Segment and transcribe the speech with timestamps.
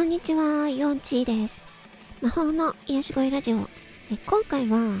[0.00, 1.62] こんにちは、ヨンチーです。
[2.22, 3.58] 魔法の癒し声ラジオ。
[4.10, 4.98] え今回は、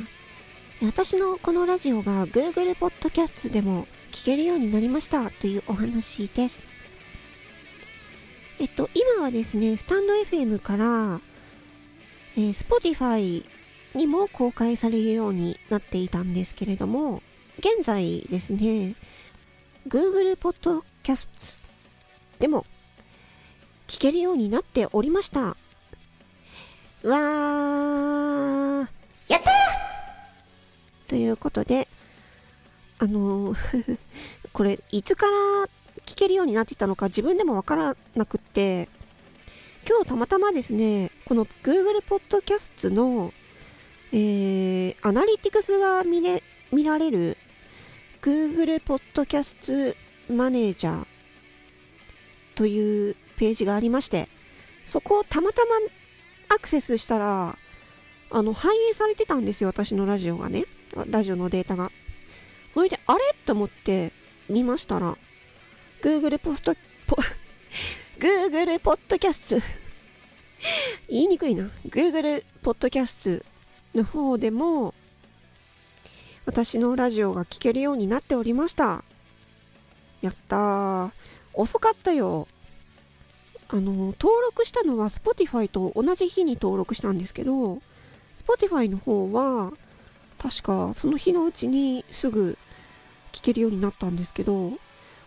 [0.82, 6.62] 私のこのラジオが Google Podcast でも聞けるようになりましたというお話です。
[8.60, 11.18] えっと、今はですね、スタンド FM から、
[12.36, 13.42] えー Spotify
[13.94, 17.22] にも公開されるようになっていたんですけれども、
[17.58, 18.94] 現在ですね、
[19.88, 21.56] Google Podcast
[22.38, 22.66] でも
[23.90, 25.40] 聞けるようになっておりました。
[25.40, 28.86] わー
[29.26, 29.50] やった
[31.08, 31.88] ということで、
[33.00, 33.98] あのー
[34.54, 35.32] これ、いつから
[36.06, 38.88] 聞けるようになっていたのか自分でもわからなくって、
[39.88, 43.32] 今日たまたまですね、この Google Podcast の、
[44.12, 47.36] えー、アナリティクスが見れ、見られる
[48.22, 49.96] Google Podcast
[50.28, 51.06] マネージャー
[52.54, 54.28] というページがありまして、
[54.86, 55.70] そこをたまたま
[56.54, 57.56] アクセスしたら、
[58.30, 60.66] あの、反映されてたんですよ、私のラジオがね。
[61.08, 61.90] ラジオのデータが。
[62.74, 63.20] それで、あれ？
[63.46, 64.12] と思って
[64.50, 65.16] 見ましたら、
[66.02, 66.74] Google ポスト、
[67.06, 67.16] ポ、
[68.20, 69.66] Google ポッドキャスト、
[71.08, 71.70] 言いにくいな。
[71.88, 73.40] Google ポッドキャス
[73.94, 74.92] トの方でも、
[76.44, 79.02] 私のラジオが聞けるようになっておりました。
[80.20, 81.10] やったー。
[81.54, 82.46] 遅かったよ。
[83.72, 87.80] あの、登録したのは Spotify と同じ日に登録したんですけど、
[88.44, 89.72] Spotify の方は、
[90.38, 92.56] 確かその日のうちにすぐ
[93.32, 94.72] 聞けるようになったんですけど、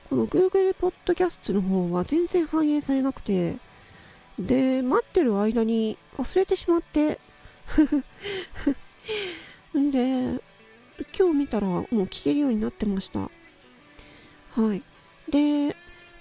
[0.10, 3.56] この Google Podcast の方は全然反映されなくて、
[4.38, 7.20] で、待ってる間に忘れてしまって、
[9.78, 10.42] ん で、
[11.18, 13.20] 今日見たらもう聞けるようになってました。
[13.20, 14.84] はい。
[15.30, 15.76] で、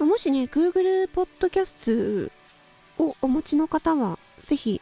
[0.04, 2.30] もしね、Google Podcast
[2.98, 4.80] をお持ちの方は、ぜひ、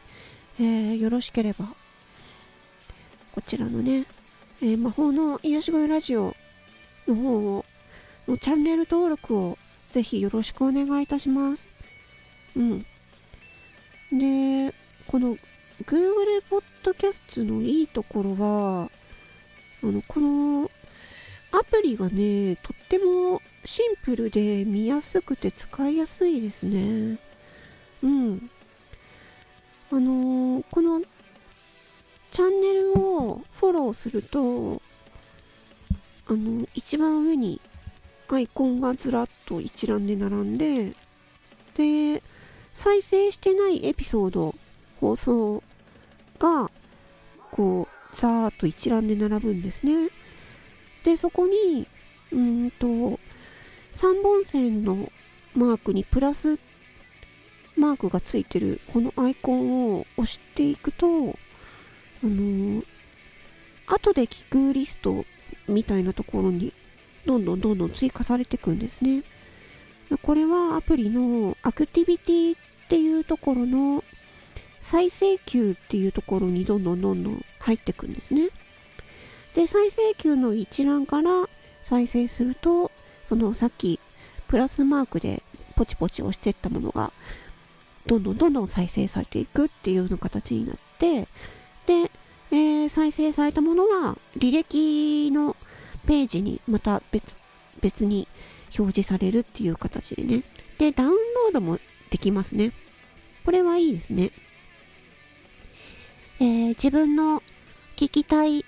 [0.58, 1.66] えーよろしければ、
[3.32, 4.06] こちらのね、
[4.62, 6.34] えー魔法の癒し声ラジオ
[7.06, 7.64] の方を、
[8.28, 9.58] のチャンネル登録を
[9.88, 11.68] ぜひよろしくお願いいたします。
[12.56, 12.80] うん。
[14.12, 14.74] で、
[15.06, 15.36] この
[15.84, 16.42] Google
[16.82, 18.90] Podcast のいいところは、
[19.82, 20.70] あの、この
[21.52, 27.20] アプリがね、とってもシンプルで見やすくて使いやすいですね。
[28.02, 28.50] うん。
[29.92, 31.00] あのーこの
[32.32, 34.82] チャンネルをフォローすると、
[36.26, 37.60] あの、一番上に
[38.26, 40.92] アイコンがずらっと一覧で並んで、
[41.76, 42.24] で、
[42.74, 44.52] 再生してないエピソード、
[45.00, 45.62] 放送
[46.40, 46.68] が、
[47.52, 50.08] こう、ざーっと一覧で並ぶんですね。
[51.04, 51.86] で、そこに、
[52.32, 53.19] うーんと、
[53.94, 55.10] 3本線の
[55.54, 56.58] マークにプラス
[57.76, 61.10] マークがついてるこのアイコンを押していくと、あ
[62.24, 62.84] のー
[63.92, 65.24] 後で聞くリスト
[65.66, 66.72] みたいなところに
[67.26, 69.22] どんどんどんどん追加されていくんですね。
[70.22, 74.04] これはアプリのアクティビティっていうところの
[74.80, 78.48] 再生球っていうところにどんどんどんどん入っていくんですね。
[79.54, 81.48] で、再生球の一覧から
[81.84, 82.90] 再生すると、
[83.30, 84.00] そのさっき
[84.48, 85.44] プラスマークで
[85.76, 87.12] ポチポチ押していったものが、
[88.04, 91.28] どんどんどんどん再生されていくっていうような形になって、
[91.86, 92.10] で、
[92.50, 95.54] えー再生されたものは履歴の
[96.08, 97.36] ページにまた別、
[97.80, 98.26] 別に
[98.76, 100.42] 表示されるっていう形でね。
[100.78, 101.78] で、ダウンロードも
[102.10, 102.72] できますね。
[103.44, 104.32] これはいいですね。
[106.40, 107.44] えー自分の
[107.94, 108.64] 聞きたい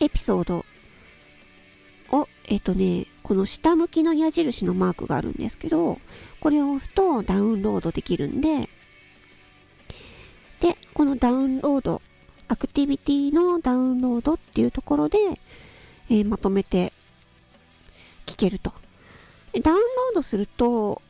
[0.00, 0.64] エピソード、
[2.50, 6.00] えっ、とね、この下向きの矢印のマークがあるんですけど、
[6.40, 8.68] これを押すとダウンロードできるんで、
[10.58, 12.02] で、このダウンロード、
[12.48, 15.18] アクティビティのダウンロードっていうところで、
[16.10, 16.92] えーまとめて
[18.26, 18.72] 聞けると。
[19.62, 21.00] ダウンロードすると、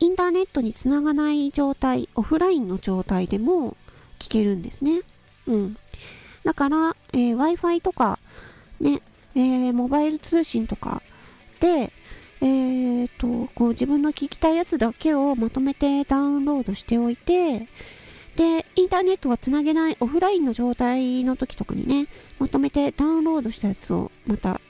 [0.00, 3.76] インターネットにつながない状態、オフラインの状態でも
[4.18, 5.02] 聞けるんですね。
[5.46, 5.76] うん。
[6.44, 8.18] だから、えー Wi-Fi とか、
[8.80, 9.02] ね、
[9.34, 11.02] えーモバイル通信とか
[11.60, 11.92] で、
[12.40, 17.66] えーと、こう自分の聞きたいやつだけをまとめてダウンロードしておいて、
[18.36, 22.06] で、インターネットがつなげないオフラインの状態の時とかにね、
[22.38, 24.60] まとめてダウンロードしたやつをまた、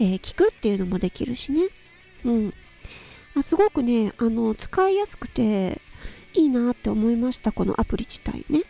[0.00, 1.68] えー聞くっていうのもできるしね。
[2.24, 2.54] うん。
[3.36, 5.80] あすごくね、あの、使いやすくて
[6.32, 8.62] いいなって思いました、このアプリ自体ね。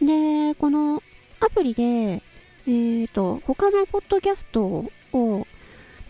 [0.00, 1.02] で、この
[1.40, 2.22] アプリで、
[2.66, 4.62] えーと、他のポッドキャスト
[5.12, 5.46] を、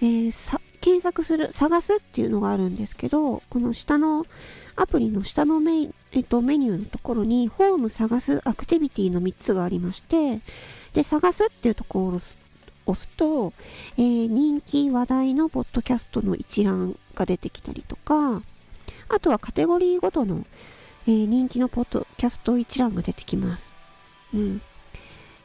[0.01, 4.27] えーさ検索する、探すっていうのがあるんですけど、この下の、
[4.75, 10.41] アプリの下のメえっと、メニューのところに、ホーム探すアクティビティの3つがありまして、
[10.93, 12.21] で、探すっていうところを
[12.87, 13.53] 押すと、
[13.97, 18.43] えー、人気話題のポッドキャストの一覧が出てきたりとか、
[19.09, 20.45] あとはカテゴリーごとの、
[21.07, 23.73] えー、人気のポッドキャスト一覧が出てきます。
[24.35, 24.63] うん。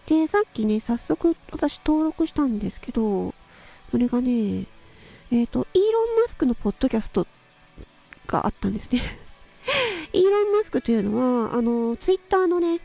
[0.08, 3.34] で、さっきね、早速私登録したんですけど、
[3.92, 4.66] それがね、
[5.32, 7.28] えっ、ー、と、イーロン・マスクのポッドキャスト
[8.26, 9.02] があったんですね。
[10.14, 12.80] イーロン・マスクというのは、あの、ツイッターのね、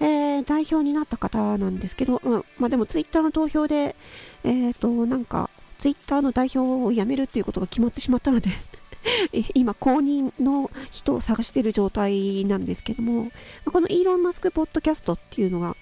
[0.00, 3.94] えー、代表になった方なんですけど、まあ、まあ、でもツイッターの投票で、
[4.42, 8.48] えっ、ー、と、なんか、ツイッターの代表を辞めるっていうことが決まってしまったので
[9.54, 13.30] 今、公認の人を探している状態なんですけども、
[13.66, 15.76] このイーロン・マスク・ポッドキャストっていうのが、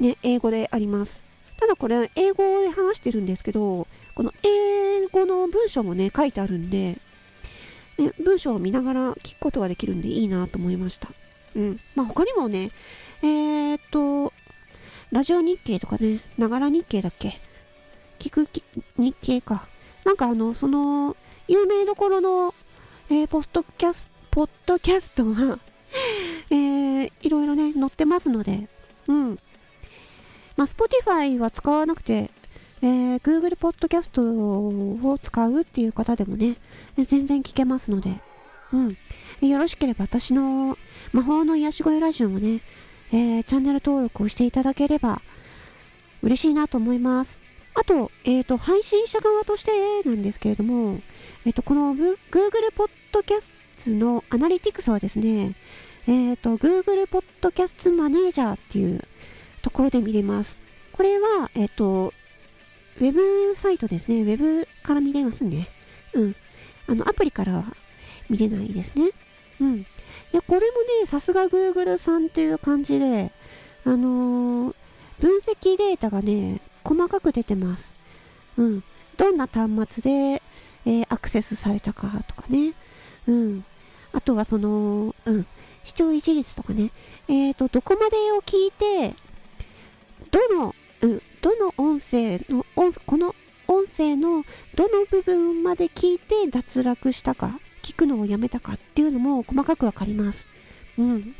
[0.00, 1.20] ね、英語であります。
[1.58, 6.98] ただこれ、英語で話してるんですけど、この英語の文章もね、書いてあるんで、
[7.98, 11.08] ね、文章を見ながら聞くことができるんでいいなと思いました。
[11.56, 11.80] うん。
[11.96, 12.70] まあ他にもね、
[13.22, 14.32] えー、っと、
[15.10, 17.40] ラジオ日経とかね、ながら日経だっけ？
[18.18, 18.48] 聞く
[18.96, 19.66] 日経か。
[20.04, 21.16] なんかあの、その、
[21.48, 22.54] 有名どころの、
[23.10, 25.58] えー、ポッドキャス、ポッドキャストが
[26.50, 28.68] えー、いろいろね、載ってますので、
[29.08, 29.38] うん。
[30.58, 32.32] まあ、Spotify は使わなくて、
[32.82, 36.56] えー、Google Podcast を使うっていう方でもね、
[36.96, 38.20] 全然聞けますので、
[38.72, 39.48] うん。
[39.48, 40.76] よろしければ私の
[41.12, 42.60] 魔法の癒し声ラジオもね、
[43.12, 45.22] えー、チャンネル登録をしていただければ
[46.22, 47.38] 嬉しいなと思います。
[47.74, 49.70] あと、えっ、ー、と、配信者側として
[50.04, 50.98] なんですけれども、
[51.46, 52.16] えっ、ー、と、この Google
[53.12, 55.54] Podcast のアナリティクスはですね、
[56.08, 59.04] えっ、ー、と、Google Podcast Manager っていう
[59.62, 60.58] ところで見れます。
[60.92, 62.12] これは、えっ、と、
[63.00, 64.22] ウェブサイトですね。
[64.22, 65.68] ウェブから見れますね。
[66.14, 66.34] うん。
[66.88, 67.64] あの、アプリからは
[68.28, 69.10] 見れないですね。
[69.60, 69.76] うん。
[69.78, 69.84] い
[70.32, 73.30] や、これもね、さすが Google さんという感じで、
[73.84, 74.74] あのー、
[75.20, 77.94] 分析データがね、細かく出てます。
[78.56, 78.82] うん。
[79.16, 79.70] どんな端
[80.00, 80.42] 末で、
[80.86, 82.74] えー、アクセスされたかとかね。
[83.26, 83.64] うん。
[84.12, 85.46] あとはその、うん。
[85.84, 86.90] 視聴維持率とかね。
[87.28, 89.14] えっ、ー、と、どこまでを聞いて、
[90.30, 92.64] どの、うん、どの音声の、
[93.06, 93.34] この
[93.66, 94.44] 音声の
[94.74, 100.46] どの部分まで聞いて脱落したか、聞くのをやめたかっていうのも細かくわかります。
[100.98, 101.34] うん。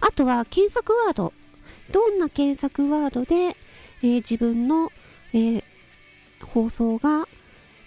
[0.00, 1.32] あとは検索ワード。
[1.90, 4.92] どんな検索ワードで、えー、自分の、
[5.32, 5.62] えー、
[6.44, 7.26] 放送が、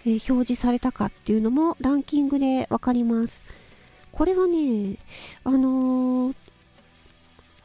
[0.06, 3.44] えー、表示されたかっていうのもランキングでわかります。
[4.12, 4.98] これはね、
[5.44, 6.34] あの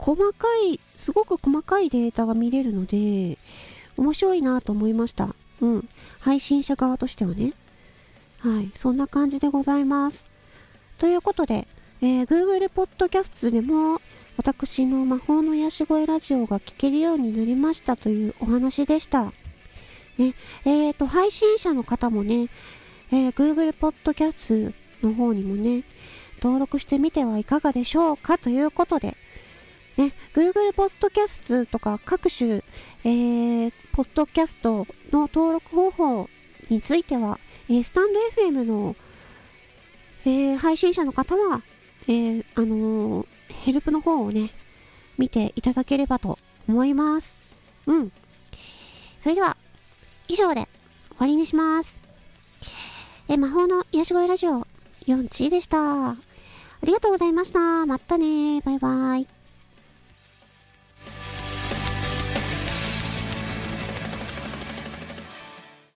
[0.07, 3.39] 細かい、すごく細かいデータが見れるので、
[3.97, 5.35] 面白いなと思いました。
[5.61, 5.89] うん。
[6.21, 7.55] 配信者側としてはね。
[8.39, 8.71] はい。
[8.77, 10.25] そんな感じでございます。
[10.99, 11.67] ということで、
[12.03, 14.01] えー、Google Podcast でも、
[14.37, 19.33] 私の魔法の癒し声ラジオが聞けるようになりましたというお話でした。
[20.19, 22.49] ね、えっ、ー、と、配信者の方もね、
[23.11, 25.83] えー、Google Podcast の方にもね、
[26.41, 29.17] 登録してみてはいかがでしょうかということで、
[29.97, 32.63] ね、Google Podcast とか各種、
[33.05, 36.29] えー、ポッドキャストの登録方法
[36.69, 37.39] については、
[37.69, 38.97] えー、スタンド FM の、
[40.25, 41.63] えー、配信者の方は、
[42.09, 43.27] えー、あのー、
[43.65, 44.51] ヘルプの方をね、
[45.17, 47.35] 見ていただければと思います。
[47.87, 48.13] うん。
[49.21, 49.57] それでは、
[50.29, 50.69] 以上で
[51.11, 51.99] 終わりにします。
[53.29, 54.67] え、魔法の癒し声ラジオ、
[55.07, 56.11] 4チでした。
[56.11, 56.17] あ
[56.83, 57.87] りがとうございました。
[57.87, 59.36] またねバイバイ。